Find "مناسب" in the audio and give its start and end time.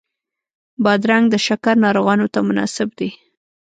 2.47-2.89